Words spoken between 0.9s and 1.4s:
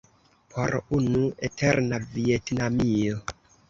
unu